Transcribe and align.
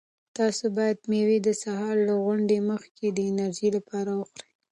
تاسو 0.37 0.65
باید 0.77 0.99
مېوې 1.09 1.37
د 1.43 1.49
سهار 1.63 1.95
له 2.07 2.15
غونډو 2.23 2.57
مخکې 2.71 3.05
د 3.11 3.19
انرژۍ 3.29 3.69
لپاره 3.77 4.11
وخورئ. 4.19 4.47